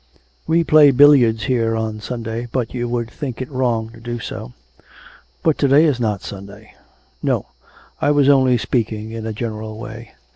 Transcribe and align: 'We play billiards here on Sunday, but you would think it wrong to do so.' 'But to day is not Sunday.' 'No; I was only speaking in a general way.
'We 0.47 0.63
play 0.63 0.89
billiards 0.89 1.43
here 1.43 1.75
on 1.75 1.99
Sunday, 2.01 2.47
but 2.51 2.73
you 2.73 2.89
would 2.89 3.11
think 3.11 3.39
it 3.39 3.51
wrong 3.51 3.91
to 3.91 3.99
do 3.99 4.19
so.' 4.19 4.51
'But 5.43 5.59
to 5.59 5.67
day 5.67 5.85
is 5.85 5.99
not 5.99 6.23
Sunday.' 6.23 6.73
'No; 7.21 7.45
I 8.01 8.09
was 8.09 8.27
only 8.27 8.57
speaking 8.57 9.11
in 9.11 9.27
a 9.27 9.31
general 9.31 9.77
way. 9.77 10.13